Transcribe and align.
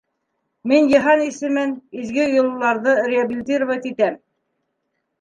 Мин 0.71 0.89
Йыһан 0.93 1.21
исемен, 1.25 1.77
изге 2.01 2.25
йолаларҙы 2.39 2.99
реабилитировать 3.15 3.89
итәм. 3.95 4.21